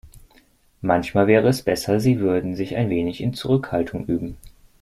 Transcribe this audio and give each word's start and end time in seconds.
Manchmal 0.81 1.27
wäre 1.27 1.47
es 1.49 1.61
besser, 1.61 1.99
sie 1.99 2.19
würde 2.19 2.55
sich 2.55 2.75
ein 2.75 2.89
wenig 2.89 3.21
in 3.21 3.35
Zurückhaltung 3.35 4.07
üben. 4.07 4.35